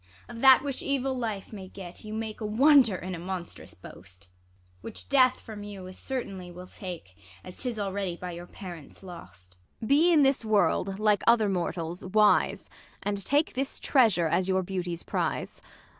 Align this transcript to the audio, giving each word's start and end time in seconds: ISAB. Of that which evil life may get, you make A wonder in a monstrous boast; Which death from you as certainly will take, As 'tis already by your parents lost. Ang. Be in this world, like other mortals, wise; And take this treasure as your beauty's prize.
ISAB. 0.27 0.33
Of 0.35 0.41
that 0.41 0.63
which 0.63 0.81
evil 0.81 1.15
life 1.15 1.53
may 1.53 1.67
get, 1.67 2.03
you 2.03 2.11
make 2.11 2.41
A 2.41 2.45
wonder 2.47 2.95
in 2.95 3.13
a 3.13 3.19
monstrous 3.19 3.75
boast; 3.75 4.29
Which 4.81 5.07
death 5.07 5.39
from 5.39 5.61
you 5.61 5.87
as 5.87 5.95
certainly 5.99 6.49
will 6.49 6.65
take, 6.65 7.15
As 7.43 7.57
'tis 7.57 7.77
already 7.77 8.15
by 8.17 8.31
your 8.31 8.47
parents 8.47 9.03
lost. 9.03 9.57
Ang. 9.79 9.87
Be 9.89 10.11
in 10.11 10.23
this 10.23 10.43
world, 10.43 10.97
like 10.97 11.21
other 11.27 11.49
mortals, 11.49 12.03
wise; 12.03 12.67
And 13.03 13.23
take 13.23 13.53
this 13.53 13.77
treasure 13.77 14.25
as 14.27 14.47
your 14.47 14.63
beauty's 14.63 15.03
prize. 15.03 15.61